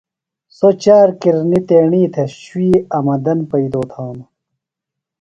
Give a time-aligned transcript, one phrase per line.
[0.57, 4.29] سوۡ چار کِرنیۡ تیݨی تھےۡ شُوئی آمدن پئیدو تھانوۡ۔